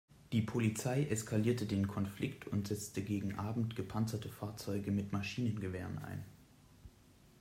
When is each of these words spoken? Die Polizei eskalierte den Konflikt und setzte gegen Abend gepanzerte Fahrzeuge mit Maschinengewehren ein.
Die 0.31 0.41
Polizei 0.41 1.03
eskalierte 1.05 1.67
den 1.67 1.87
Konflikt 1.87 2.47
und 2.47 2.69
setzte 2.69 3.03
gegen 3.03 3.37
Abend 3.37 3.75
gepanzerte 3.75 4.29
Fahrzeuge 4.29 4.89
mit 4.89 5.11
Maschinengewehren 5.11 5.99
ein. 5.99 6.25